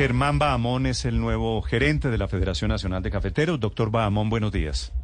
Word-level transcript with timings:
Germán 0.00 0.38
Bahamón 0.38 0.86
es 0.86 1.04
el 1.04 1.20
nuevo 1.20 1.60
gerente 1.60 2.08
de 2.08 2.16
la 2.16 2.26
Federación 2.26 2.70
Nacional 2.70 3.02
de 3.02 3.10
Cafeteros. 3.10 3.60
Doctor 3.60 3.90
Bahamón, 3.90 4.30
buenos 4.30 4.50
días. 4.50 4.94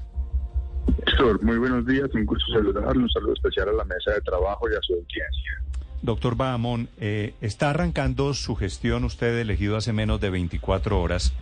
Doctor, 0.87 1.43
muy 1.43 1.59
buenos 1.59 1.85
días. 1.85 2.09
Un 2.15 2.25
gusto 2.25 2.47
saludarlo. 2.51 3.03
Un 3.03 3.11
saludo 3.11 3.35
especial 3.35 3.69
a 3.69 3.73
la 3.75 3.85
mesa 3.85 4.13
de 4.13 4.23
trabajo 4.23 4.71
y 4.71 4.75
a 4.75 4.79
su 4.81 4.95
audiencia. 4.95 5.63
Doctor 6.01 6.35
Bahamón, 6.35 6.89
eh, 6.97 7.35
está 7.43 7.69
arrancando 7.69 8.33
su 8.33 8.57
gestión, 8.57 9.05
usted 9.05 9.39
elegido 9.39 9.77
hace 9.77 9.93
menos 9.93 10.19
de 10.19 10.31
24 10.31 10.99
horas, 10.99 11.35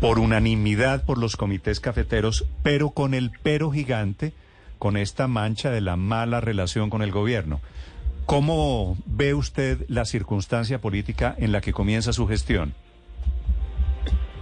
por 0.00 0.20
unanimidad 0.20 1.04
por 1.04 1.18
los 1.18 1.34
comités 1.34 1.80
cafeteros, 1.80 2.46
pero 2.62 2.90
con 2.90 3.14
el 3.14 3.32
pero 3.42 3.72
gigante, 3.72 4.32
con 4.78 4.96
esta 4.96 5.26
mancha 5.26 5.72
de 5.72 5.80
la 5.80 5.96
mala 5.96 6.40
relación 6.40 6.88
con 6.88 7.02
el 7.02 7.10
gobierno. 7.10 7.60
¿Cómo 8.30 8.96
ve 9.06 9.34
usted 9.34 9.78
la 9.88 10.04
circunstancia 10.04 10.80
política 10.80 11.34
en 11.36 11.50
la 11.50 11.60
que 11.60 11.72
comienza 11.72 12.12
su 12.12 12.28
gestión? 12.28 12.74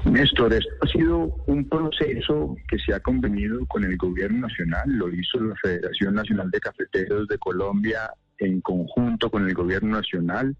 Néstor, 0.04 0.52
esto 0.52 0.68
ha 0.82 0.86
sido 0.88 1.34
un 1.46 1.66
proceso 1.66 2.54
que 2.68 2.78
se 2.78 2.92
ha 2.92 3.00
convenido 3.00 3.64
con 3.64 3.84
el 3.84 3.96
gobierno 3.96 4.46
nacional, 4.46 4.90
lo 4.90 5.10
hizo 5.10 5.40
la 5.40 5.54
Federación 5.62 6.16
Nacional 6.16 6.50
de 6.50 6.60
Cafeteros 6.60 7.28
de 7.28 7.38
Colombia 7.38 8.10
en 8.36 8.60
conjunto 8.60 9.30
con 9.30 9.48
el 9.48 9.54
gobierno 9.54 9.96
nacional. 9.96 10.54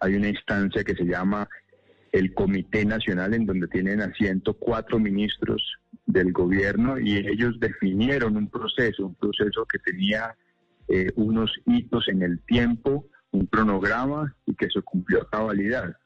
Hay 0.00 0.16
una 0.16 0.28
instancia 0.28 0.84
que 0.84 0.94
se 0.94 1.06
llama 1.06 1.48
el 2.12 2.34
Comité 2.34 2.84
Nacional 2.84 3.32
en 3.32 3.46
donde 3.46 3.66
tienen 3.68 4.02
asiento 4.02 4.52
cuatro 4.52 4.98
ministros 4.98 5.78
del 6.04 6.32
gobierno 6.32 6.98
y 6.98 7.16
ellos 7.16 7.58
definieron 7.58 8.36
un 8.36 8.50
proceso, 8.50 9.06
un 9.06 9.14
proceso 9.14 9.64
que 9.64 9.78
tenía 9.78 10.36
eh, 10.88 11.10
unos 11.16 11.52
hitos 11.66 12.08
en 12.08 12.22
el 12.22 12.40
tiempo, 12.40 13.08
un 13.30 13.46
cronograma 13.46 14.34
y 14.46 14.54
que 14.54 14.68
se 14.70 14.82
cumplió 14.82 15.22
a 15.22 15.30
cabalidad. 15.30 15.96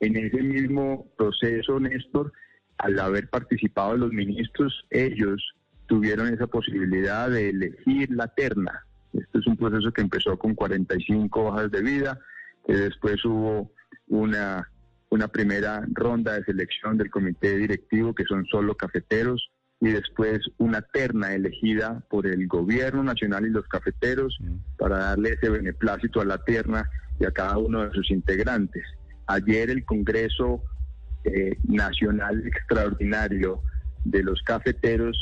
En 0.00 0.16
ese 0.16 0.42
mismo 0.42 1.06
proceso, 1.16 1.80
Néstor, 1.80 2.32
al 2.78 2.98
haber 2.98 3.30
participado 3.30 3.96
los 3.96 4.12
ministros, 4.12 4.84
ellos 4.90 5.54
tuvieron 5.86 6.32
esa 6.32 6.46
posibilidad 6.46 7.30
de 7.30 7.50
elegir 7.50 8.10
la 8.10 8.28
terna. 8.28 8.84
Este 9.12 9.38
es 9.38 9.46
un 9.46 9.56
proceso 9.56 9.92
que 9.92 10.02
empezó 10.02 10.36
con 10.38 10.54
45 10.54 11.44
hojas 11.44 11.70
de 11.70 11.82
vida, 11.82 12.18
que 12.66 12.74
después 12.74 13.24
hubo 13.24 13.72
una, 14.08 14.68
una 15.10 15.28
primera 15.28 15.86
ronda 15.92 16.34
de 16.34 16.44
selección 16.44 16.98
del 16.98 17.10
comité 17.10 17.56
directivo, 17.56 18.14
que 18.14 18.24
son 18.24 18.44
solo 18.46 18.76
cafeteros, 18.76 19.50
y 19.80 19.90
después 19.90 20.40
una 20.58 20.82
terna 20.82 21.34
elegida 21.34 22.02
por 22.08 22.26
el 22.26 22.46
gobierno 22.46 23.02
nacional 23.02 23.46
y 23.46 23.50
los 23.50 23.66
cafeteros 23.68 24.36
mm. 24.40 24.76
para 24.78 24.98
darle 24.98 25.30
ese 25.34 25.50
beneplácito 25.50 26.20
a 26.20 26.24
la 26.24 26.38
terna 26.38 26.88
y 27.20 27.26
a 27.26 27.30
cada 27.30 27.58
uno 27.58 27.82
de 27.82 27.90
sus 27.92 28.10
integrantes. 28.10 28.84
Ayer 29.26 29.70
el 29.70 29.84
Congreso 29.84 30.62
eh, 31.24 31.56
Nacional 31.66 32.46
Extraordinario 32.46 33.62
de 34.04 34.22
los 34.22 34.42
Cafeteros 34.42 35.18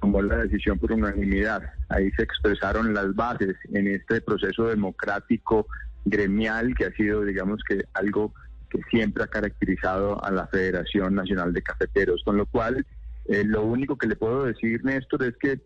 tomó 0.00 0.20
la 0.22 0.38
decisión 0.38 0.78
por 0.78 0.92
unanimidad. 0.92 1.62
Ahí 1.88 2.10
se 2.12 2.22
expresaron 2.22 2.92
las 2.92 3.14
bases 3.14 3.56
en 3.72 3.88
este 3.88 4.20
proceso 4.20 4.66
democrático 4.66 5.66
gremial 6.04 6.74
que 6.74 6.86
ha 6.86 6.92
sido, 6.92 7.24
digamos 7.24 7.62
que, 7.66 7.84
algo 7.94 8.34
que 8.68 8.80
siempre 8.90 9.24
ha 9.24 9.28
caracterizado 9.28 10.22
a 10.24 10.30
la 10.30 10.46
Federación 10.48 11.14
Nacional 11.14 11.52
de 11.52 11.62
Cafeteros, 11.62 12.22
con 12.24 12.36
lo 12.36 12.46
cual 12.46 12.84
eh, 13.26 13.44
lo 13.44 13.62
único 13.62 13.96
que 13.96 14.06
le 14.06 14.16
puedo 14.16 14.44
decir, 14.44 14.84
Néstor, 14.84 15.24
es 15.24 15.36
que 15.38 15.60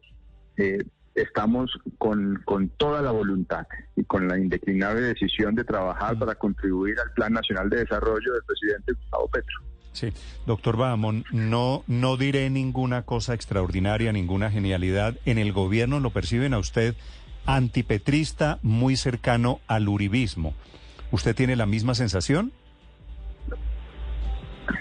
eh, 0.56 0.84
estamos 1.14 1.70
con, 1.98 2.40
con, 2.44 2.68
toda 2.70 3.02
la 3.02 3.10
voluntad 3.10 3.66
y 3.96 4.04
con 4.04 4.28
la 4.28 4.38
indeclinable 4.38 5.00
decisión 5.00 5.54
de 5.54 5.64
trabajar 5.64 6.18
para 6.18 6.34
contribuir 6.34 6.98
al 7.00 7.12
Plan 7.12 7.32
Nacional 7.32 7.68
de 7.68 7.78
Desarrollo 7.78 8.32
del 8.32 8.42
presidente 8.44 8.92
Gustavo 8.92 9.28
Petro. 9.28 9.56
Sí, 9.92 10.12
doctor 10.46 10.76
Bahamón, 10.76 11.24
no, 11.32 11.82
no 11.88 12.16
diré 12.16 12.50
ninguna 12.50 13.02
cosa 13.02 13.34
extraordinaria, 13.34 14.12
ninguna 14.12 14.50
genialidad. 14.50 15.16
En 15.24 15.38
el 15.38 15.52
gobierno 15.52 15.98
lo 15.98 16.10
perciben 16.10 16.54
a 16.54 16.58
usted 16.58 16.94
antipetrista, 17.46 18.58
muy 18.62 18.96
cercano 18.96 19.60
al 19.66 19.88
uribismo. 19.88 20.54
¿Usted 21.10 21.34
tiene 21.34 21.56
la 21.56 21.66
misma 21.66 21.94
sensación? 21.94 22.52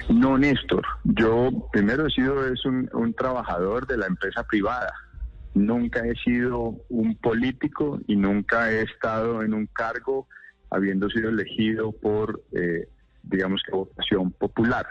No, 0.10 0.38
Néstor. 0.38 0.86
Yo 1.04 1.50
primero 1.72 2.08
he 2.08 2.12
sido 2.12 2.46
es 2.48 2.66
un, 2.66 3.14
trabajador 3.18 3.88
de 3.88 3.98
la 3.98 4.08
empresa 4.08 4.44
privada. 4.44 4.94
Nunca 5.54 6.06
he 6.06 6.16
sido 6.16 6.76
un 6.90 7.16
político 7.16 8.00
y 8.08 8.16
nunca 8.16 8.72
he 8.72 8.84
estado 8.84 9.42
en 9.44 9.54
un 9.54 9.68
cargo 9.68 10.28
habiendo 10.70 11.10
sido 11.10 11.30
elegido 11.30 11.92
por, 11.92 12.42
eh, 12.52 12.88
digamos 13.24 13.62
que, 13.66 13.72
votación 13.72 14.32
popular. 14.32 14.86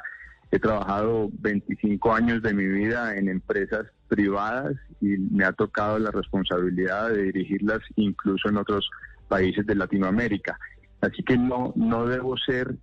He 0.51 0.59
trabajado 0.59 1.29
25 1.33 2.15
años 2.15 2.43
de 2.43 2.55
mi 2.55 2.67
vida 2.67 3.17
en 3.17 3.29
empresas 3.29 3.87
privadas 4.09 4.75
y 5.01 5.19
me 5.19 5.45
ha 5.45 5.53
tocado 5.53 5.99
la 5.99 6.11
responsabilidad 6.11 7.11
de 7.11 7.25
dirigirlas 7.25 7.81
incluso 7.97 8.49
en 8.49 8.57
otros 8.57 8.89
países 9.29 9.67
de 9.67 9.75
Latinoamérica. 9.75 10.59
Así 11.01 11.23
que 11.23 11.37
no, 11.37 11.73
no 11.77 12.07
debo 12.07 12.37
ser 12.39 12.77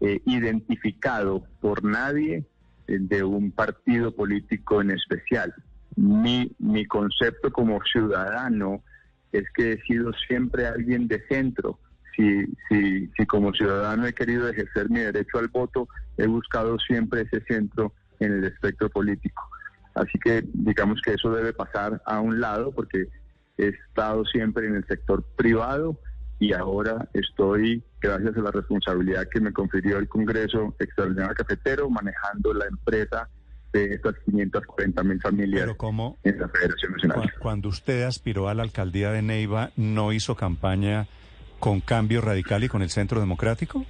eh, 0.00 0.20
identificado 0.26 1.44
por 1.60 1.84
nadie 1.84 2.44
de 2.86 3.22
un 3.22 3.50
partido 3.50 4.14
político 4.14 4.80
en 4.80 4.92
especial. 4.92 5.54
Mi, 5.96 6.54
mi 6.58 6.86
concepto 6.86 7.50
como 7.50 7.80
ciudadano 7.82 8.82
es 9.32 9.44
que 9.54 9.72
he 9.72 9.82
sido 9.82 10.12
siempre 10.26 10.66
alguien 10.66 11.08
de 11.08 11.22
centro. 11.28 11.78
Si, 12.16 12.46
si, 12.68 13.08
si 13.16 13.26
como 13.26 13.52
ciudadano 13.52 14.06
he 14.06 14.12
querido 14.12 14.48
ejercer 14.48 14.88
mi 14.90 15.00
derecho 15.00 15.38
al 15.38 15.48
voto, 15.48 15.88
he 16.16 16.26
buscado 16.26 16.78
siempre 16.78 17.22
ese 17.22 17.44
centro 17.44 17.92
en 18.20 18.32
el 18.32 18.44
espectro 18.44 18.88
político. 18.88 19.48
Así 19.94 20.18
que 20.18 20.44
digamos 20.52 21.00
que 21.02 21.14
eso 21.14 21.30
debe 21.30 21.52
pasar 21.52 22.00
a 22.06 22.20
un 22.20 22.40
lado 22.40 22.72
porque 22.72 23.08
he 23.58 23.68
estado 23.68 24.24
siempre 24.24 24.66
en 24.66 24.76
el 24.76 24.86
sector 24.86 25.24
privado 25.36 25.98
y 26.40 26.52
ahora 26.52 27.08
estoy, 27.14 27.82
gracias 28.00 28.36
a 28.36 28.40
la 28.40 28.50
responsabilidad 28.50 29.26
que 29.32 29.40
me 29.40 29.52
confirió 29.52 29.98
el 29.98 30.08
Congreso 30.08 30.74
Extraordinario 30.78 31.34
Cafetero, 31.34 31.90
manejando 31.90 32.54
la 32.54 32.66
empresa 32.66 33.28
de 33.72 33.94
estas 33.94 34.14
540 34.24 35.02
mil 35.02 35.20
familias 35.20 35.68
en 36.22 36.38
la 36.38 36.48
Federación 36.48 36.92
Nacional. 36.92 37.32
Cuando 37.40 37.68
usted 37.68 38.02
aspiró 38.02 38.48
a 38.48 38.54
la 38.54 38.62
alcaldía 38.62 39.10
de 39.10 39.22
Neiva, 39.22 39.72
¿no 39.76 40.12
hizo 40.12 40.36
campaña 40.36 41.08
con 41.58 41.80
Cambio 41.80 42.20
Radical 42.20 42.64
y 42.64 42.68
con 42.68 42.82
el 42.82 42.90
Centro 42.90 43.20
Democrático? 43.20 43.84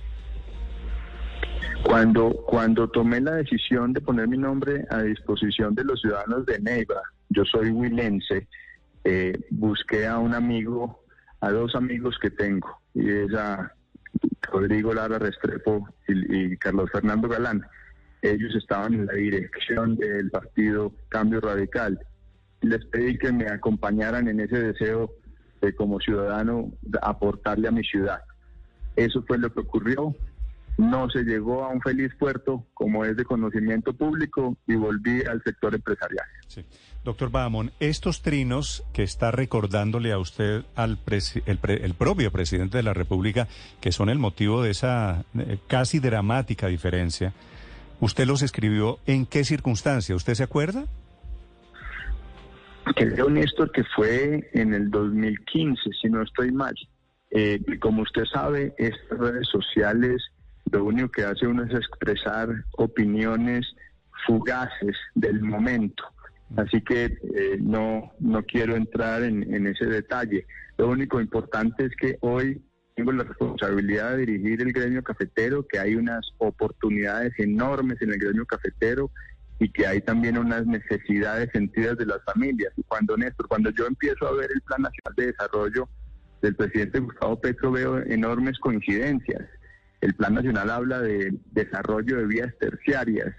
Cuando, 1.84 2.30
cuando 2.46 2.88
tomé 2.88 3.20
la 3.20 3.32
decisión 3.32 3.92
de 3.92 4.00
poner 4.00 4.26
mi 4.26 4.36
nombre 4.36 4.84
a 4.90 5.02
disposición 5.02 5.74
de 5.74 5.84
los 5.84 6.00
ciudadanos 6.00 6.44
de 6.46 6.58
Neiva, 6.58 7.02
yo 7.28 7.44
soy 7.44 7.70
huilense, 7.70 8.48
eh, 9.04 9.38
busqué 9.50 10.06
a 10.06 10.18
un 10.18 10.34
amigo 10.34 11.04
a 11.40 11.50
dos 11.50 11.74
amigos 11.74 12.18
que 12.20 12.30
tengo, 12.30 12.80
y 12.94 13.10
es 13.10 13.34
a 13.34 13.72
Rodrigo 14.42 14.94
Lara 14.94 15.18
Restrepo 15.18 15.88
y, 16.06 16.56
Carlos 16.56 16.90
Fernando 16.90 17.28
Galán. 17.28 17.64
Ellos 18.22 18.54
estaban 18.56 18.94
en 18.94 19.06
la 19.06 19.12
dirección 19.12 19.96
del 19.96 20.30
partido 20.30 20.92
Cambio 21.08 21.40
Radical. 21.40 22.00
Les 22.62 22.84
pedí 22.86 23.16
que 23.16 23.30
me 23.30 23.46
acompañaran 23.46 24.26
en 24.26 24.40
ese 24.40 24.58
deseo 24.58 25.12
de 25.60 25.74
como 25.74 26.00
ciudadano 26.00 26.72
aportarle 27.02 27.68
a 27.68 27.72
mi 27.72 27.84
ciudad. 27.84 28.20
Eso 28.96 29.22
fue 29.22 29.38
lo 29.38 29.52
que 29.52 29.60
ocurrió 29.60 30.16
no 30.78 31.10
se 31.10 31.24
llegó 31.24 31.64
a 31.64 31.68
un 31.68 31.80
feliz 31.80 32.14
puerto 32.18 32.64
como 32.72 33.04
es 33.04 33.16
de 33.16 33.24
conocimiento 33.24 33.92
público 33.92 34.56
y 34.66 34.76
volví 34.76 35.22
al 35.24 35.42
sector 35.42 35.74
empresarial. 35.74 36.26
Sí. 36.48 36.64
Doctor 37.04 37.30
Bahamón, 37.30 37.72
estos 37.78 38.22
trinos 38.22 38.84
que 38.92 39.02
está 39.02 39.30
recordándole 39.30 40.12
a 40.12 40.18
usted 40.18 40.64
al 40.74 40.98
el, 41.46 41.94
propio 41.94 42.32
presidente 42.32 42.78
de 42.78 42.82
la 42.82 42.94
República, 42.94 43.48
que 43.80 43.92
son 43.92 44.08
el 44.08 44.18
motivo 44.18 44.62
de 44.62 44.70
esa 44.70 45.24
eh, 45.38 45.58
casi 45.66 46.00
dramática 46.00 46.66
diferencia, 46.66 47.32
¿usted 48.00 48.26
los 48.26 48.42
escribió 48.42 48.98
en 49.06 49.26
qué 49.26 49.44
circunstancia? 49.44 50.16
¿Usted 50.16 50.34
se 50.34 50.42
acuerda? 50.42 50.86
Creo, 52.96 53.28
Néstor, 53.28 53.70
que 53.70 53.84
fue 53.94 54.48
en 54.54 54.72
el 54.72 54.90
2015, 54.90 55.82
si 56.00 56.08
no 56.08 56.22
estoy 56.22 56.50
mal. 56.50 56.74
Eh, 57.30 57.60
como 57.78 58.02
usted 58.02 58.24
sabe, 58.24 58.74
estas 58.78 59.18
redes 59.18 59.48
sociales 59.48 60.22
lo 60.72 60.84
único 60.84 61.10
que 61.10 61.24
hace 61.24 61.46
uno 61.46 61.64
es 61.64 61.74
expresar 61.74 62.48
opiniones 62.72 63.66
fugaces 64.26 64.96
del 65.14 65.40
momento. 65.42 66.04
Así 66.56 66.80
que 66.80 67.04
eh, 67.04 67.58
no, 67.60 68.12
no 68.20 68.42
quiero 68.44 68.74
entrar 68.76 69.22
en, 69.22 69.66
ese 69.66 69.86
detalle. 69.86 70.46
Lo 70.78 70.88
único 70.88 71.20
importante 71.20 71.86
es 71.86 71.92
que 71.96 72.16
hoy 72.20 72.62
tengo 72.96 73.12
la 73.12 73.24
responsabilidad 73.24 74.12
de 74.12 74.26
dirigir 74.26 74.62
el 74.62 74.72
gremio 74.72 75.02
cafetero, 75.02 75.66
que 75.66 75.78
hay 75.78 75.94
unas 75.94 76.26
oportunidades 76.38 77.32
enormes 77.38 78.00
en 78.02 78.12
el 78.12 78.18
gremio 78.18 78.46
cafetero 78.46 79.10
y 79.60 79.70
que 79.70 79.86
hay 79.86 80.00
también 80.00 80.38
unas 80.38 80.66
necesidades 80.66 81.50
sentidas 81.52 81.96
de 81.98 82.06
las 82.06 82.22
familias. 82.24 82.72
Y 82.76 82.82
cuando 82.82 83.16
Néstor, 83.16 83.46
cuando 83.46 83.70
yo 83.70 83.86
empiezo 83.86 84.26
a 84.26 84.32
ver 84.32 84.50
el 84.52 84.62
Plan 84.62 84.82
Nacional 84.82 85.14
de 85.16 85.26
Desarrollo 85.26 85.88
del 86.42 86.56
presidente 86.56 87.00
Gustavo 87.00 87.40
Petro, 87.40 87.72
veo 87.72 87.98
enormes 87.98 88.58
coincidencias 88.60 89.42
El 90.00 90.14
Plan 90.14 90.34
Nacional 90.34 90.70
habla 90.70 91.00
de 91.00 91.36
desarrollo 91.52 92.16
de 92.16 92.26
vías 92.26 92.54
terciarias 92.58 93.34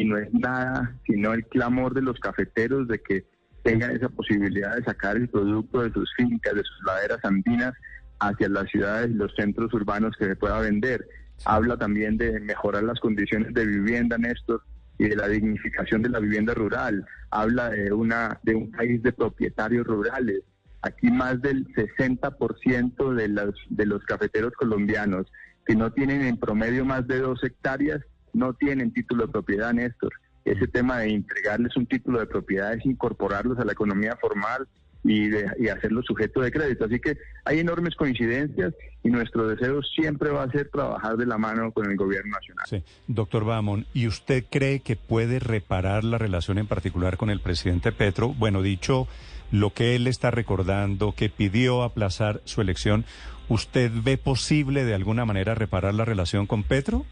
y 0.00 0.04
no 0.04 0.16
es 0.16 0.32
nada 0.32 0.94
sino 1.06 1.34
el 1.34 1.44
clamor 1.46 1.94
de 1.94 2.02
los 2.02 2.18
cafeteros 2.18 2.88
de 2.88 3.00
que 3.00 3.26
tengan 3.62 3.90
esa 3.90 4.08
posibilidad 4.08 4.74
de 4.74 4.84
sacar 4.84 5.16
el 5.16 5.28
producto 5.28 5.82
de 5.82 5.92
sus 5.92 6.10
fincas, 6.16 6.54
de 6.54 6.62
sus 6.62 6.82
laderas 6.86 7.22
andinas 7.22 7.74
hacia 8.18 8.48
las 8.48 8.68
ciudades 8.70 9.10
y 9.10 9.14
los 9.14 9.34
centros 9.34 9.72
urbanos 9.74 10.16
que 10.18 10.24
se 10.24 10.36
pueda 10.36 10.58
vender. 10.60 11.06
Habla 11.44 11.76
también 11.76 12.16
de 12.16 12.40
mejorar 12.40 12.84
las 12.84 12.98
condiciones 13.00 13.52
de 13.52 13.66
vivienda, 13.66 14.16
Néstor, 14.16 14.62
y 14.98 15.08
de 15.08 15.16
la 15.16 15.28
dignificación 15.28 16.00
de 16.00 16.08
la 16.08 16.20
vivienda 16.20 16.54
rural. 16.54 17.04
Habla 17.30 17.68
de, 17.68 17.92
una, 17.92 18.40
de 18.42 18.54
un 18.54 18.70
país 18.70 19.02
de 19.02 19.12
propietarios 19.12 19.86
rurales. 19.86 20.40
Aquí 20.80 21.10
más 21.10 21.40
del 21.42 21.66
60% 21.74 23.14
de 23.14 23.28
los, 23.28 23.54
de 23.68 23.86
los 23.86 24.02
cafeteros 24.04 24.54
colombianos 24.54 25.26
que 25.66 25.76
no 25.76 25.92
tienen 25.92 26.22
en 26.22 26.38
promedio 26.38 26.86
más 26.86 27.06
de 27.06 27.18
dos 27.18 27.44
hectáreas 27.44 28.00
no 28.32 28.54
tienen 28.54 28.92
título 28.92 29.26
de 29.26 29.32
propiedad, 29.32 29.72
Néstor. 29.72 30.12
Ese 30.44 30.66
tema 30.66 30.98
de 30.98 31.10
entregarles 31.10 31.76
un 31.76 31.86
título 31.86 32.18
de 32.18 32.26
propiedad 32.26 32.72
es 32.72 32.84
incorporarlos 32.86 33.58
a 33.58 33.64
la 33.64 33.72
economía 33.72 34.16
formal 34.20 34.66
y, 35.04 35.28
de, 35.28 35.50
y 35.58 35.68
hacerlos 35.68 36.06
sujeto 36.06 36.40
de 36.40 36.50
crédito. 36.50 36.84
Así 36.84 36.98
que 36.98 37.16
hay 37.44 37.58
enormes 37.58 37.94
coincidencias 37.94 38.74
y 39.02 39.08
nuestro 39.08 39.48
deseo 39.48 39.82
siempre 39.82 40.30
va 40.30 40.44
a 40.44 40.50
ser 40.50 40.68
trabajar 40.68 41.16
de 41.16 41.26
la 41.26 41.38
mano 41.38 41.72
con 41.72 41.90
el 41.90 41.96
gobierno 41.96 42.32
nacional. 42.32 42.66
Sí, 42.68 42.82
doctor 43.06 43.44
Bamón, 43.44 43.86
¿y 43.94 44.06
usted 44.06 44.44
cree 44.50 44.80
que 44.80 44.96
puede 44.96 45.38
reparar 45.38 46.04
la 46.04 46.18
relación 46.18 46.58
en 46.58 46.66
particular 46.66 47.16
con 47.16 47.30
el 47.30 47.40
presidente 47.40 47.92
Petro? 47.92 48.28
Bueno, 48.28 48.62
dicho 48.62 49.08
lo 49.50 49.72
que 49.72 49.96
él 49.96 50.06
está 50.06 50.30
recordando, 50.30 51.12
que 51.12 51.28
pidió 51.28 51.82
aplazar 51.82 52.40
su 52.44 52.60
elección, 52.60 53.04
¿usted 53.48 53.90
ve 54.04 54.16
posible 54.16 54.84
de 54.84 54.94
alguna 54.94 55.24
manera 55.24 55.54
reparar 55.54 55.94
la 55.94 56.04
relación 56.04 56.46
con 56.46 56.62
Petro? 56.62 57.04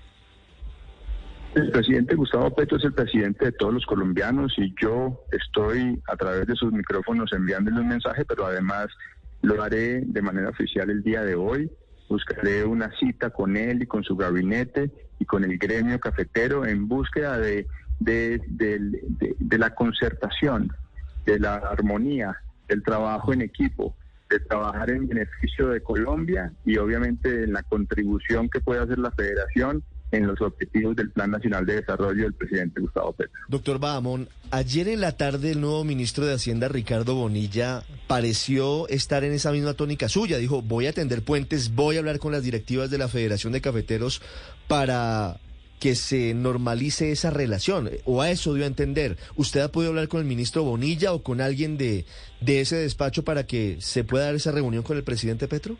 El 1.58 1.72
presidente 1.72 2.14
Gustavo 2.14 2.54
Petro 2.54 2.76
es 2.76 2.84
el 2.84 2.92
presidente 2.92 3.46
de 3.46 3.52
todos 3.52 3.74
los 3.74 3.84
colombianos 3.84 4.54
y 4.58 4.72
yo 4.80 5.24
estoy 5.32 6.00
a 6.06 6.16
través 6.16 6.46
de 6.46 6.54
sus 6.54 6.72
micrófonos 6.72 7.32
enviándole 7.32 7.80
un 7.80 7.88
mensaje, 7.88 8.24
pero 8.24 8.46
además 8.46 8.86
lo 9.42 9.60
haré 9.60 10.02
de 10.06 10.22
manera 10.22 10.50
oficial 10.50 10.88
el 10.88 11.02
día 11.02 11.24
de 11.24 11.34
hoy. 11.34 11.68
Buscaré 12.08 12.64
una 12.64 12.96
cita 13.00 13.30
con 13.30 13.56
él 13.56 13.82
y 13.82 13.86
con 13.86 14.04
su 14.04 14.14
gabinete 14.14 14.92
y 15.18 15.24
con 15.24 15.42
el 15.42 15.58
gremio 15.58 15.98
cafetero 15.98 16.64
en 16.64 16.86
búsqueda 16.86 17.38
de, 17.38 17.66
de, 17.98 18.40
de 19.40 19.58
la 19.58 19.74
concertación, 19.74 20.72
de 21.26 21.40
la 21.40 21.56
armonía, 21.56 22.36
del 22.68 22.84
trabajo 22.84 23.32
en 23.32 23.42
equipo, 23.42 23.96
de 24.30 24.38
trabajar 24.38 24.90
en 24.90 25.08
beneficio 25.08 25.70
de 25.70 25.82
Colombia 25.82 26.52
y 26.64 26.76
obviamente 26.76 27.42
en 27.42 27.52
la 27.52 27.64
contribución 27.64 28.48
que 28.48 28.60
puede 28.60 28.80
hacer 28.80 29.00
la 29.00 29.10
federación 29.10 29.82
en 30.10 30.26
los 30.26 30.40
objetivos 30.40 30.96
del 30.96 31.10
Plan 31.10 31.30
Nacional 31.30 31.66
de 31.66 31.76
Desarrollo 31.76 32.22
del 32.22 32.32
presidente 32.32 32.80
Gustavo 32.80 33.12
Petro. 33.12 33.38
Doctor 33.48 33.78
Bahamón, 33.78 34.28
ayer 34.50 34.88
en 34.88 35.00
la 35.00 35.12
tarde 35.12 35.52
el 35.52 35.60
nuevo 35.60 35.84
ministro 35.84 36.24
de 36.26 36.34
Hacienda, 36.34 36.68
Ricardo 36.68 37.14
Bonilla, 37.14 37.82
pareció 38.06 38.88
estar 38.88 39.24
en 39.24 39.32
esa 39.32 39.52
misma 39.52 39.74
tónica 39.74 40.08
suya. 40.08 40.38
Dijo, 40.38 40.62
voy 40.62 40.86
a 40.86 40.90
atender 40.90 41.22
puentes, 41.22 41.74
voy 41.74 41.96
a 41.96 41.98
hablar 41.98 42.18
con 42.18 42.32
las 42.32 42.42
directivas 42.42 42.90
de 42.90 42.98
la 42.98 43.08
Federación 43.08 43.52
de 43.52 43.60
Cafeteros 43.60 44.22
para 44.66 45.40
que 45.78 45.94
se 45.94 46.34
normalice 46.34 47.12
esa 47.12 47.30
relación, 47.30 47.88
o 48.04 48.20
a 48.20 48.30
eso 48.30 48.54
dio 48.54 48.64
a 48.64 48.66
entender. 48.66 49.16
¿Usted 49.36 49.60
ha 49.60 49.70
podido 49.70 49.90
hablar 49.90 50.08
con 50.08 50.20
el 50.20 50.26
ministro 50.26 50.64
Bonilla 50.64 51.12
o 51.12 51.22
con 51.22 51.40
alguien 51.40 51.78
de, 51.78 52.04
de 52.40 52.60
ese 52.60 52.76
despacho 52.76 53.22
para 53.24 53.46
que 53.46 53.76
se 53.80 54.02
pueda 54.02 54.24
dar 54.24 54.34
esa 54.34 54.50
reunión 54.50 54.82
con 54.82 54.96
el 54.96 55.04
presidente 55.04 55.46
Petro? 55.46 55.76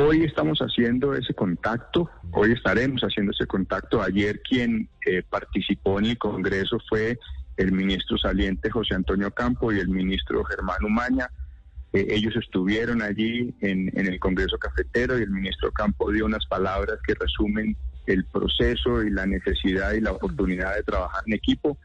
Hoy 0.00 0.24
estamos 0.24 0.58
haciendo 0.60 1.14
ese 1.14 1.34
contacto, 1.34 2.10
hoy 2.32 2.52
estaremos 2.52 3.02
haciendo 3.02 3.32
ese 3.32 3.46
contacto. 3.46 4.00
Ayer 4.00 4.40
quien 4.40 4.88
eh, 5.04 5.22
participó 5.28 5.98
en 5.98 6.06
el 6.06 6.18
Congreso 6.18 6.78
fue 6.88 7.18
el 7.58 7.72
ministro 7.72 8.16
saliente 8.16 8.70
José 8.70 8.94
Antonio 8.94 9.30
Campo 9.30 9.70
y 9.70 9.78
el 9.78 9.88
ministro 9.88 10.42
Germán 10.44 10.82
Umaña. 10.86 11.30
Eh, 11.92 12.06
ellos 12.08 12.34
estuvieron 12.36 13.02
allí 13.02 13.54
en, 13.60 13.90
en, 13.94 14.06
el 14.06 14.18
Congreso 14.18 14.56
Cafetero 14.56 15.18
y 15.18 15.22
el 15.22 15.30
ministro 15.30 15.70
Campo 15.70 16.10
dio 16.10 16.24
unas 16.24 16.46
palabras 16.46 16.98
que 17.06 17.14
resumen 17.14 17.76
el 18.06 18.24
proceso 18.24 19.02
y 19.02 19.10
la 19.10 19.26
necesidad 19.26 19.92
y 19.92 20.00
la 20.00 20.12
oportunidad 20.12 20.76
de 20.76 20.82
trabajar 20.82 21.22
en 21.26 21.34
equipo. 21.34 21.76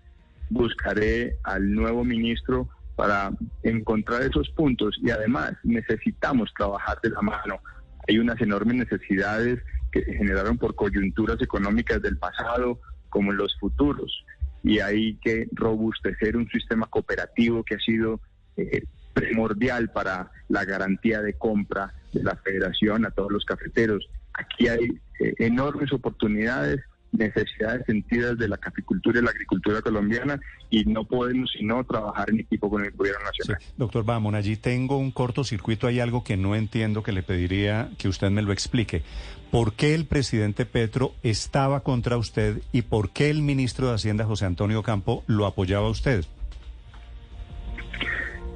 Buscaré 0.49 1.37
al 1.43 1.69
nuevo 1.73 2.05
ministro 2.05 2.69
para 2.95 3.31
encontrar 3.63 4.21
esos 4.21 4.49
puntos 4.51 4.97
y 5.01 5.09
además 5.09 5.51
necesitamos 5.63 6.53
trabajar 6.55 6.97
de 7.01 7.09
la 7.09 7.21
mano 7.21 7.59
hay 8.07 8.19
unas 8.19 8.39
enormes 8.41 8.75
necesidades 8.75 9.59
que 9.91 10.03
se 10.03 10.13
generaron 10.13 10.57
por 10.57 10.75
coyunturas 10.75 11.41
económicas 11.41 12.01
del 12.01 12.17
pasado 12.17 12.79
como 13.09 13.31
los 13.31 13.57
futuros. 13.59 14.25
Y 14.63 14.79
hay 14.79 15.15
que 15.17 15.47
robustecer 15.51 16.35
un 16.35 16.49
sistema 16.49 16.87
cooperativo 16.87 17.63
que 17.63 17.75
ha 17.75 17.79
sido 17.79 18.19
eh, 18.57 18.83
primordial 19.13 19.89
para 19.91 20.31
la 20.49 20.65
garantía 20.65 21.21
de 21.21 21.33
compra 21.33 21.93
de 22.11 22.23
la 22.23 22.35
federación 22.35 23.05
a 23.05 23.11
todos 23.11 23.31
los 23.31 23.45
cafeteros. 23.45 24.09
Aquí 24.33 24.67
hay 24.67 24.99
eh, 25.19 25.33
enormes 25.39 25.93
oportunidades 25.93 26.81
necesidades 27.17 27.85
sentidas 27.85 28.37
de 28.37 28.47
la 28.47 28.57
caficultura 28.57 29.19
y 29.19 29.23
la 29.23 29.31
agricultura 29.31 29.81
colombiana 29.81 30.39
y 30.69 30.85
no 30.85 31.03
podemos 31.03 31.51
sino 31.57 31.83
trabajar 31.83 32.29
en 32.29 32.39
equipo 32.39 32.69
con 32.69 32.83
el 32.83 32.91
gobierno 32.91 33.23
nacional. 33.23 33.61
Doctor 33.77 34.03
Bamon, 34.03 34.35
allí 34.35 34.57
tengo 34.57 34.97
un 34.97 35.11
cortocircuito, 35.11 35.87
hay 35.87 35.99
algo 35.99 36.23
que 36.23 36.37
no 36.37 36.55
entiendo 36.55 37.03
que 37.03 37.11
le 37.11 37.23
pediría 37.23 37.89
que 37.97 38.07
usted 38.07 38.29
me 38.29 38.41
lo 38.41 38.51
explique. 38.51 39.03
¿Por 39.51 39.73
qué 39.73 39.95
el 39.95 40.05
presidente 40.05 40.65
Petro 40.65 41.13
estaba 41.23 41.81
contra 41.81 42.17
usted 42.17 42.61
y 42.71 42.81
por 42.81 43.11
qué 43.11 43.29
el 43.29 43.41
ministro 43.41 43.87
de 43.87 43.95
Hacienda, 43.95 44.25
José 44.25 44.45
Antonio 44.45 44.83
Campo, 44.83 45.23
lo 45.27 45.45
apoyaba 45.45 45.87
a 45.87 45.91
usted? 45.91 46.25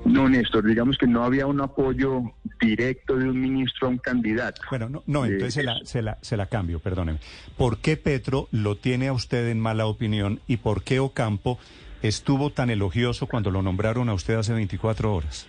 No, 0.05 0.29
Néstor, 0.29 0.65
digamos 0.65 0.97
que 0.97 1.07
no 1.07 1.23
había 1.23 1.45
un 1.45 1.61
apoyo 1.61 2.23
directo 2.59 3.15
de 3.15 3.29
un 3.29 3.39
ministro 3.39 3.87
a 3.87 3.91
un 3.91 3.97
candidato. 3.97 4.61
Bueno, 4.69 4.89
no, 4.89 5.03
no 5.05 5.25
entonces 5.25 5.53
se, 5.53 5.63
la, 5.63 5.79
se, 5.83 6.01
la, 6.01 6.17
se 6.21 6.37
la 6.37 6.47
cambio, 6.47 6.79
perdóneme. 6.79 7.19
¿Por 7.57 7.79
qué 7.79 7.97
Petro 7.97 8.47
lo 8.51 8.77
tiene 8.77 9.07
a 9.07 9.13
usted 9.13 9.49
en 9.49 9.59
mala 9.59 9.85
opinión 9.85 10.39
y 10.47 10.57
por 10.57 10.83
qué 10.83 10.99
Ocampo 10.99 11.59
estuvo 12.01 12.51
tan 12.51 12.69
elogioso 12.69 13.27
cuando 13.27 13.51
lo 13.51 13.61
nombraron 13.61 14.09
a 14.09 14.13
usted 14.13 14.35
hace 14.35 14.53
24 14.53 15.13
horas? 15.13 15.47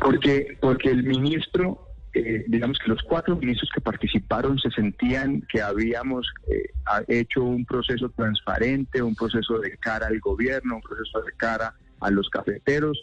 Porque, 0.00 0.56
porque 0.60 0.90
el 0.90 1.04
ministro, 1.04 1.94
eh, 2.14 2.44
digamos 2.48 2.78
que 2.78 2.90
los 2.90 3.02
cuatro 3.02 3.36
ministros 3.36 3.70
que 3.74 3.80
participaron 3.80 4.58
se 4.58 4.70
sentían 4.70 5.42
que 5.52 5.60
habíamos 5.60 6.32
eh, 6.48 6.70
hecho 7.08 7.42
un 7.42 7.64
proceso 7.64 8.08
transparente, 8.10 9.02
un 9.02 9.14
proceso 9.14 9.58
de 9.58 9.76
cara 9.78 10.06
al 10.06 10.18
gobierno, 10.20 10.76
un 10.76 10.82
proceso 10.82 11.20
de 11.22 11.32
cara 11.36 11.74
a 12.02 12.10
los 12.10 12.28
cafeteros 12.28 13.02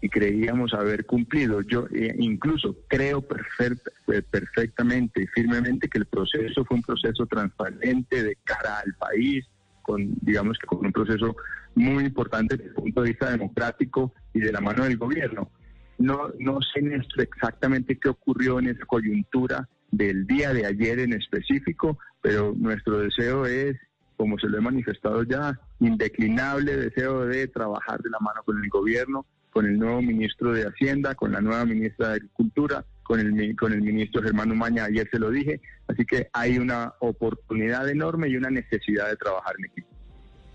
y 0.00 0.08
creíamos 0.08 0.74
haber 0.74 1.06
cumplido. 1.06 1.60
Yo 1.62 1.86
eh, 1.94 2.14
incluso 2.18 2.76
creo 2.88 3.24
eh, 3.58 4.22
perfectamente 4.30 5.22
y 5.22 5.26
firmemente 5.28 5.88
que 5.88 5.98
el 5.98 6.06
proceso 6.06 6.64
fue 6.64 6.76
un 6.76 6.82
proceso 6.82 7.26
transparente 7.26 8.22
de 8.22 8.36
cara 8.44 8.80
al 8.84 8.94
país, 8.94 9.44
con 9.82 10.14
digamos 10.20 10.58
que 10.58 10.66
con 10.66 10.86
un 10.86 10.92
proceso 10.92 11.36
muy 11.74 12.04
importante 12.04 12.56
desde 12.56 12.70
el 12.70 12.74
punto 12.74 13.02
de 13.02 13.10
vista 13.10 13.30
democrático 13.30 14.12
y 14.32 14.40
de 14.40 14.52
la 14.52 14.60
mano 14.60 14.84
del 14.84 14.96
gobierno. 14.96 15.50
No, 15.98 16.30
no 16.38 16.58
sé 16.62 16.80
exactamente 17.16 17.98
qué 17.98 18.08
ocurrió 18.08 18.60
en 18.60 18.68
esa 18.68 18.84
coyuntura 18.86 19.68
del 19.90 20.26
día 20.26 20.52
de 20.52 20.66
ayer 20.66 21.00
en 21.00 21.12
específico, 21.12 21.98
pero 22.20 22.54
nuestro 22.56 22.98
deseo 22.98 23.46
es 23.46 23.76
como 24.16 24.38
se 24.38 24.48
lo 24.48 24.58
he 24.58 24.60
manifestado 24.60 25.22
ya, 25.22 25.58
indeclinable 25.80 26.76
deseo 26.76 27.26
de 27.26 27.48
trabajar 27.48 28.00
de 28.00 28.10
la 28.10 28.18
mano 28.20 28.42
con 28.44 28.62
el 28.62 28.68
gobierno, 28.68 29.26
con 29.50 29.66
el 29.66 29.78
nuevo 29.78 30.02
ministro 30.02 30.52
de 30.52 30.64
Hacienda, 30.64 31.14
con 31.14 31.32
la 31.32 31.40
nueva 31.40 31.64
ministra 31.64 32.08
de 32.08 32.14
Agricultura, 32.14 32.84
con 33.02 33.20
el, 33.20 33.56
con 33.56 33.72
el 33.72 33.82
ministro 33.82 34.22
Germán 34.22 34.52
Umaña, 34.52 34.84
ayer 34.84 35.08
se 35.10 35.18
lo 35.18 35.30
dije, 35.30 35.60
así 35.86 36.04
que 36.04 36.28
hay 36.32 36.58
una 36.58 36.94
oportunidad 37.00 37.88
enorme 37.88 38.28
y 38.28 38.36
una 38.36 38.50
necesidad 38.50 39.08
de 39.08 39.16
trabajar 39.16 39.54
en 39.58 39.64
equipo. 39.64 39.88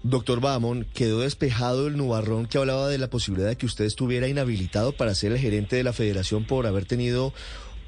Doctor 0.04 0.42
Bamón, 0.42 0.86
quedó 0.94 1.22
despejado 1.22 1.88
el 1.88 1.96
nubarrón 1.96 2.46
que 2.46 2.58
hablaba 2.58 2.90
de 2.90 2.98
la 2.98 3.10
posibilidad 3.10 3.48
de 3.48 3.56
que 3.56 3.66
usted 3.66 3.86
estuviera 3.86 4.28
inhabilitado 4.28 4.92
para 4.92 5.16
ser 5.16 5.32
el 5.32 5.40
gerente 5.40 5.78
de 5.78 5.84
la 5.84 5.94
federación 5.94 6.46
por 6.46 6.68
haber 6.68 6.86
tenido 6.86 7.34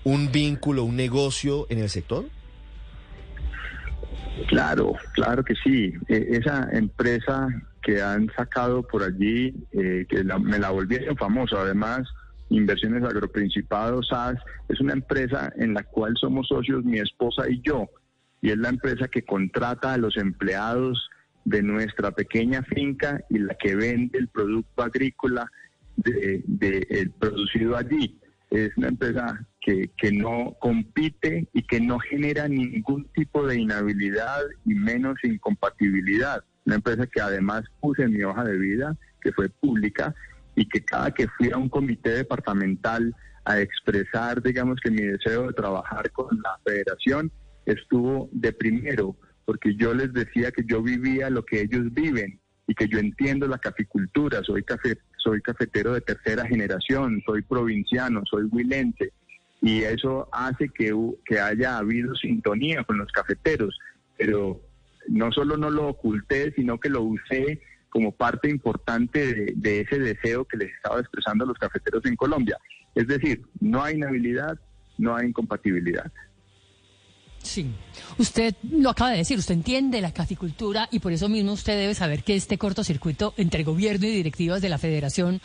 un 0.05 0.31
vínculo, 0.31 0.85
un 0.85 0.95
negocio 0.95 1.67
en 1.69 1.79
el 1.79 1.89
sector? 1.89 2.25
Claro, 4.47 4.93
claro 5.13 5.43
que 5.43 5.55
sí. 5.55 5.93
E, 6.07 6.37
esa 6.37 6.69
empresa 6.71 7.47
que 7.81 8.01
han 8.01 8.29
sacado 8.35 8.83
por 8.83 9.03
allí, 9.03 9.53
eh, 9.71 10.05
que 10.09 10.23
me 10.23 10.59
la 10.59 10.71
volvieron 10.71 11.15
famosa, 11.17 11.61
además, 11.61 12.07
Inversiones 12.49 13.03
Agroprincipados, 13.03 14.07
SAS, 14.07 14.35
es 14.69 14.79
una 14.79 14.93
empresa 14.93 15.51
en 15.55 15.73
la 15.73 15.83
cual 15.83 16.15
somos 16.19 16.47
socios 16.47 16.83
mi 16.83 16.99
esposa 16.99 17.49
y 17.49 17.61
yo, 17.61 17.89
y 18.41 18.51
es 18.51 18.57
la 18.57 18.69
empresa 18.69 19.07
que 19.07 19.23
contrata 19.23 19.93
a 19.93 19.97
los 19.97 20.15
empleados 20.17 21.09
de 21.43 21.63
nuestra 21.63 22.11
pequeña 22.11 22.63
finca 22.63 23.21
y 23.29 23.39
la 23.39 23.55
que 23.55 23.75
vende 23.75 24.17
el 24.17 24.27
producto 24.27 24.83
agrícola 24.83 25.51
de, 25.95 26.43
de 26.45 27.11
producido 27.19 27.77
allí. 27.77 28.19
Es 28.51 28.75
una 28.77 28.89
empresa 28.89 29.45
que, 29.65 29.89
que 29.97 30.11
no 30.11 30.55
compite 30.59 31.47
y 31.51 31.63
que 31.63 31.81
no 31.81 31.97
genera 31.97 32.47
ningún 32.47 33.09
tipo 33.15 33.47
de 33.47 33.59
inhabilidad 33.59 34.43
y 34.63 34.75
menos 34.75 35.15
incompatibilidad. 35.23 36.43
Una 36.65 36.75
empresa 36.75 37.07
que 37.07 37.19
además 37.19 37.63
puse 37.79 38.07
mi 38.07 38.21
hoja 38.21 38.43
de 38.43 38.59
vida, 38.59 38.95
que 39.21 39.31
fue 39.31 39.49
pública, 39.49 40.13
y 40.55 40.69
que 40.69 40.85
cada 40.85 41.09
que 41.09 41.27
fui 41.29 41.49
a 41.51 41.57
un 41.57 41.69
comité 41.69 42.11
departamental 42.11 43.15
a 43.43 43.59
expresar, 43.59 44.43
digamos 44.43 44.79
que 44.83 44.91
mi 44.91 45.01
deseo 45.01 45.47
de 45.47 45.53
trabajar 45.53 46.11
con 46.11 46.39
la 46.43 46.59
federación, 46.63 47.31
estuvo 47.65 48.29
de 48.33 48.53
primero, 48.53 49.17
porque 49.45 49.75
yo 49.75 49.95
les 49.95 50.13
decía 50.13 50.51
que 50.51 50.63
yo 50.67 50.83
vivía 50.83 51.31
lo 51.31 51.43
que 51.43 51.61
ellos 51.61 51.91
viven 51.91 52.39
y 52.67 52.75
que 52.75 52.87
yo 52.87 52.99
entiendo 52.99 53.47
la 53.47 53.57
caficultura, 53.57 54.43
soy, 54.43 54.61
café, 54.61 54.99
soy 55.17 55.41
cafetero 55.41 55.93
de 55.93 56.01
tercera 56.01 56.45
generación, 56.45 57.19
soy 57.25 57.41
provinciano, 57.41 58.21
soy 58.29 58.43
huilense, 58.51 59.11
y 59.61 59.83
eso 59.83 60.27
hace 60.31 60.69
que, 60.69 60.93
que 61.25 61.39
haya 61.39 61.77
habido 61.77 62.15
sintonía 62.15 62.83
con 62.83 62.97
los 62.97 63.11
cafeteros, 63.11 63.77
pero 64.17 64.61
no 65.07 65.31
solo 65.31 65.57
no 65.57 65.69
lo 65.69 65.87
oculté, 65.87 66.53
sino 66.53 66.79
que 66.79 66.89
lo 66.89 67.01
usé 67.01 67.61
como 67.89 68.11
parte 68.11 68.49
importante 68.49 69.53
de, 69.55 69.79
ese 69.79 69.99
deseo 69.99 70.43
que 70.43 70.57
les 70.57 70.73
estaba 70.73 70.99
expresando 70.99 71.45
a 71.45 71.47
los 71.47 71.57
cafeteros 71.57 72.05
en 72.05 72.17
Colombia. 72.17 72.57
Es 72.93 73.07
decir, 73.07 73.41
no 73.61 73.81
hay 73.81 73.95
inhabilidad, 73.95 74.59
no 74.97 75.15
hay 75.15 75.27
incompatibilidad. 75.27 76.11
Sí, 77.45 77.67
usted 78.17 78.55
lo 78.71 78.89
acaba 78.89 79.11
de 79.11 79.17
decir, 79.17 79.37
usted 79.37 79.53
entiende 79.53 80.01
la 80.01 80.11
caficultura 80.11 80.89
y 80.91 80.97
por 80.97 81.13
eso 81.13 81.29
mismo 81.29 81.53
usted 81.53 81.77
debe 81.77 81.93
saber 81.93 82.23
que 82.23 82.35
este 82.35 82.57
cortocircuito 82.57 83.35
entre 83.37 83.63
gobierno 83.63 84.07
y 84.07 84.11
directivas 84.11 84.63
de 84.63 84.69
la 84.69 84.79
federación 84.79 85.41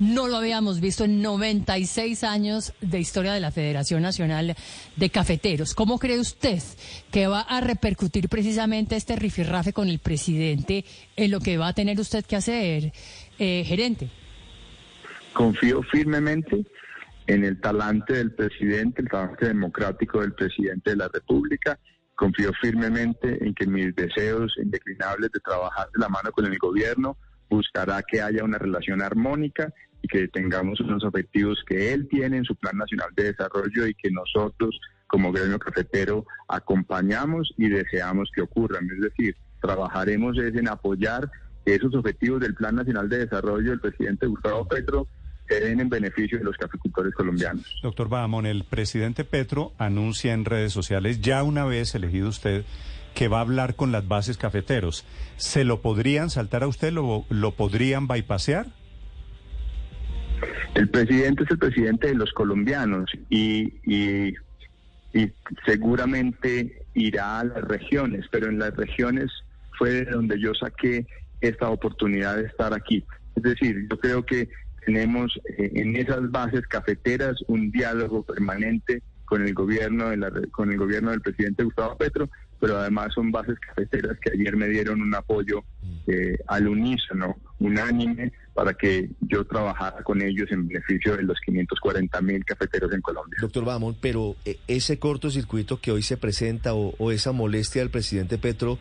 no 0.00 0.26
lo 0.26 0.36
habíamos 0.36 0.80
visto 0.80 1.04
en 1.04 1.22
96 1.22 2.24
años 2.24 2.74
de 2.80 2.98
historia 2.98 3.32
de 3.32 3.38
la 3.38 3.52
Federación 3.52 4.02
Nacional 4.02 4.56
de 4.96 5.10
Cafeteros. 5.10 5.74
¿Cómo 5.74 6.00
cree 6.00 6.18
usted 6.18 6.60
que 7.12 7.28
va 7.28 7.42
a 7.42 7.60
repercutir 7.60 8.28
precisamente 8.28 8.96
este 8.96 9.14
rifirrafe 9.14 9.72
con 9.72 9.88
el 9.88 10.00
presidente 10.00 10.84
en 11.14 11.30
lo 11.30 11.38
que 11.38 11.56
va 11.56 11.68
a 11.68 11.72
tener 11.72 12.00
usted 12.00 12.24
que 12.24 12.34
hacer, 12.34 12.92
eh, 13.38 13.62
gerente? 13.64 14.10
Confío 15.32 15.82
firmemente 15.84 16.64
en 17.26 17.44
el 17.44 17.60
talante 17.60 18.14
del 18.14 18.32
presidente, 18.32 19.02
el 19.02 19.08
talante 19.08 19.46
democrático 19.46 20.20
del 20.20 20.32
presidente 20.32 20.90
de 20.90 20.96
la 20.96 21.08
República. 21.08 21.78
Confío 22.14 22.52
firmemente 22.60 23.44
en 23.44 23.54
que 23.54 23.66
mis 23.66 23.94
deseos 23.96 24.54
indeclinables 24.62 25.30
de 25.32 25.40
trabajar 25.40 25.88
de 25.92 26.00
la 26.00 26.08
mano 26.08 26.30
con 26.32 26.46
el 26.46 26.56
gobierno 26.58 27.16
buscará 27.48 28.02
que 28.02 28.20
haya 28.20 28.44
una 28.44 28.58
relación 28.58 29.02
armónica 29.02 29.72
y 30.02 30.08
que 30.08 30.28
tengamos 30.28 30.80
unos 30.80 31.02
objetivos 31.04 31.62
que 31.66 31.92
él 31.92 32.06
tiene 32.08 32.36
en 32.38 32.44
su 32.44 32.54
Plan 32.56 32.76
Nacional 32.76 33.08
de 33.16 33.32
Desarrollo 33.32 33.86
y 33.86 33.94
que 33.94 34.10
nosotros 34.10 34.78
como 35.06 35.32
gremio 35.32 35.58
cafetero 35.58 36.26
acompañamos 36.48 37.52
y 37.56 37.68
deseamos 37.68 38.30
que 38.34 38.42
ocurran. 38.42 38.88
Es 38.90 39.00
decir, 39.00 39.36
trabajaremos 39.60 40.36
en 40.38 40.68
apoyar 40.68 41.30
esos 41.64 41.94
objetivos 41.94 42.40
del 42.40 42.54
Plan 42.54 42.74
Nacional 42.74 43.08
de 43.08 43.18
Desarrollo 43.18 43.70
del 43.70 43.80
presidente 43.80 44.26
Gustavo 44.26 44.68
Petro 44.68 45.08
que 45.48 45.60
den 45.60 45.80
en 45.80 45.88
beneficio 45.88 46.38
de 46.38 46.44
los 46.44 46.56
caficultores 46.56 47.14
colombianos. 47.14 47.64
Doctor 47.82 48.08
Bahamón, 48.08 48.46
el 48.46 48.64
presidente 48.64 49.24
Petro 49.24 49.72
anuncia 49.78 50.32
en 50.32 50.44
redes 50.44 50.72
sociales, 50.72 51.20
ya 51.20 51.42
una 51.42 51.64
vez 51.64 51.94
elegido 51.94 52.28
usted, 52.28 52.64
que 53.14 53.28
va 53.28 53.38
a 53.38 53.42
hablar 53.42 53.76
con 53.76 53.92
las 53.92 54.08
bases 54.08 54.36
cafeteros. 54.38 55.04
¿Se 55.36 55.64
lo 55.64 55.82
podrían 55.82 56.30
saltar 56.30 56.62
a 56.62 56.66
usted? 56.66 56.92
¿Lo, 56.92 57.24
lo 57.28 57.52
podrían 57.52 58.08
bypasear? 58.08 58.66
El 60.74 60.88
presidente 60.88 61.44
es 61.44 61.50
el 61.50 61.58
presidente 61.58 62.08
de 62.08 62.14
los 62.14 62.32
colombianos 62.32 63.08
y, 63.30 63.72
y, 63.84 64.34
y 65.12 65.30
seguramente 65.64 66.82
irá 66.94 67.40
a 67.40 67.44
las 67.44 67.62
regiones, 67.62 68.26
pero 68.30 68.48
en 68.48 68.58
las 68.58 68.74
regiones 68.74 69.30
fue 69.78 69.90
de 69.90 70.04
donde 70.06 70.40
yo 70.40 70.52
saqué 70.54 71.06
esta 71.40 71.68
oportunidad 71.70 72.36
de 72.36 72.46
estar 72.46 72.74
aquí. 72.74 73.04
Es 73.36 73.42
decir, 73.42 73.86
yo 73.88 73.98
creo 73.98 74.24
que 74.24 74.48
tenemos 74.84 75.38
eh, 75.58 75.70
en 75.74 75.96
esas 75.96 76.30
bases 76.30 76.66
cafeteras 76.66 77.36
un 77.48 77.70
diálogo 77.70 78.22
permanente 78.22 79.02
con 79.24 79.42
el 79.42 79.54
gobierno 79.54 80.10
de 80.10 80.16
la, 80.16 80.30
con 80.50 80.70
el 80.70 80.78
gobierno 80.78 81.10
del 81.10 81.20
presidente 81.20 81.64
Gustavo 81.64 81.96
Petro, 81.96 82.28
pero 82.60 82.78
además 82.78 83.12
son 83.14 83.32
bases 83.32 83.58
cafeteras 83.58 84.18
que 84.20 84.32
ayer 84.32 84.56
me 84.56 84.68
dieron 84.68 85.02
un 85.02 85.14
apoyo 85.14 85.64
eh, 86.06 86.36
al 86.46 86.68
unísono, 86.68 87.36
unánime, 87.58 88.32
para 88.52 88.74
que 88.74 89.10
yo 89.20 89.44
trabajara 89.44 90.02
con 90.02 90.22
ellos 90.22 90.50
en 90.50 90.68
beneficio 90.68 91.16
de 91.16 91.22
los 91.22 91.38
540 91.40 92.20
mil 92.20 92.44
cafeteros 92.44 92.92
en 92.92 93.00
Colombia. 93.00 93.38
Doctor 93.40 93.64
Bamón, 93.64 93.96
pero 94.00 94.36
eh, 94.44 94.58
ese 94.68 94.98
cortocircuito 94.98 95.80
que 95.80 95.90
hoy 95.90 96.02
se 96.02 96.16
presenta 96.16 96.74
o 96.74 97.10
esa 97.10 97.32
molestia 97.32 97.82
del 97.82 97.90
presidente 97.90 98.38
Petro 98.38 98.78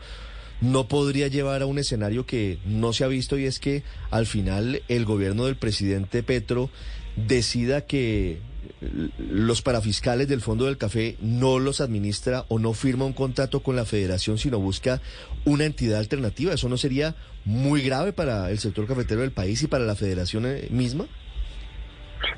no 0.61 0.87
podría 0.87 1.27
llevar 1.27 1.61
a 1.61 1.65
un 1.65 1.79
escenario 1.79 2.25
que 2.25 2.59
no 2.65 2.93
se 2.93 3.03
ha 3.03 3.07
visto 3.07 3.37
y 3.37 3.45
es 3.45 3.59
que 3.59 3.83
al 4.11 4.25
final 4.25 4.81
el 4.87 5.05
gobierno 5.05 5.45
del 5.45 5.55
presidente 5.55 6.23
Petro 6.23 6.69
decida 7.15 7.81
que 7.81 8.39
los 9.17 9.61
parafiscales 9.61 10.27
del 10.27 10.41
Fondo 10.41 10.65
del 10.65 10.77
Café 10.77 11.17
no 11.21 11.59
los 11.59 11.81
administra 11.81 12.45
o 12.49 12.59
no 12.59 12.73
firma 12.73 13.05
un 13.05 13.13
contrato 13.13 13.61
con 13.61 13.75
la 13.75 13.85
federación, 13.85 14.37
sino 14.37 14.59
busca 14.59 15.01
una 15.45 15.65
entidad 15.65 15.99
alternativa. 15.99 16.53
¿Eso 16.53 16.69
no 16.69 16.77
sería 16.77 17.15
muy 17.45 17.81
grave 17.81 18.13
para 18.13 18.49
el 18.51 18.59
sector 18.59 18.87
cafetero 18.87 19.21
del 19.21 19.31
país 19.31 19.61
y 19.63 19.67
para 19.67 19.85
la 19.85 19.95
federación 19.95 20.45
eh, 20.45 20.67
misma? 20.71 21.05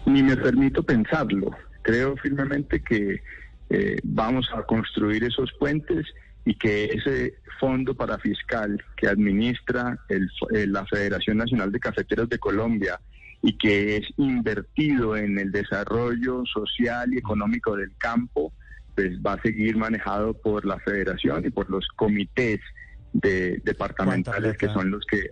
Ni 0.06 0.24
me 0.24 0.38
permito 0.38 0.84
pensarlo. 0.84 1.52
Creo 1.82 2.16
firmemente 2.18 2.82
que 2.82 3.22
eh, 3.70 4.00
vamos 4.04 4.50
a 4.54 4.64
construir 4.64 5.24
esos 5.24 5.52
puentes 5.54 6.06
y 6.46 6.56
que 6.56 6.86
ese 6.86 7.36
fondo 7.60 7.96
para 7.96 8.18
fiscal 8.20 8.84
que 8.96 9.08
administra 9.08 9.98
el, 10.10 10.30
eh, 10.54 10.68
la 10.68 10.86
Federación 10.86 11.38
Nacional 11.38 11.72
de 11.72 11.80
Cafeteros 11.80 12.30
de 12.30 12.38
Colombia 12.38 13.00
y 13.42 13.58
que 13.58 13.98
es 13.98 14.04
invertido 14.18 15.18
en 15.18 15.38
el 15.40 15.52
desarrollo 15.52 16.44
social 16.46 17.14
y 17.14 17.18
económico 17.18 17.76
del 17.76 17.92
campo, 17.98 18.52
pues 18.96 19.20
va 19.20 19.34
a 19.34 19.42
seguir 19.42 19.78
manejado 19.78 20.34
por 20.34 20.66
la 20.66 20.80
federación 20.80 21.46
y 21.46 21.50
por 21.50 21.70
los 21.70 21.88
comités 21.96 22.60
de, 23.14 23.62
departamentales 23.64 24.58
que 24.58 24.68
son 24.68 24.92
los 24.92 25.06
que... 25.06 25.32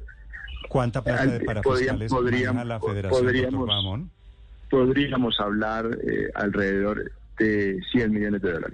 ¿Cuánta 0.70 1.03
plata 1.03 1.25
de 1.25 1.39
parafiscales 1.41 2.12
podríamos, 2.12 2.65
la 2.65 2.79
federación, 2.79 3.24
podríamos, 3.24 3.70
podríamos 4.70 5.39
hablar 5.39 5.86
eh, 6.08 6.29
alrededor 6.36 7.12
de 7.38 7.79
100 7.91 8.12
millones 8.12 8.41
de 8.41 8.51
dólares. 8.51 8.72